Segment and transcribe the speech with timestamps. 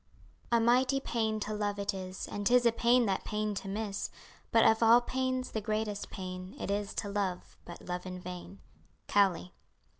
[0.51, 4.09] "A mighty pain to love it is And 'tis a pain that pain to miss;
[4.51, 8.61] But of all pains, the greatest pain It is to love, but love in vain."
[9.07, 9.53] COWLEY.